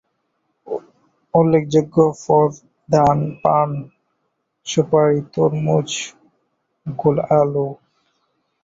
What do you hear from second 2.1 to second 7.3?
ফসল ধান, পান, সুপারি, তরমুজ, গোল